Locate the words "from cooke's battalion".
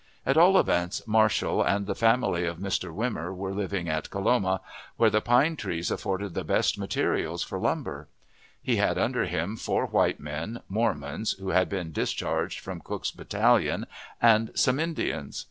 12.61-13.85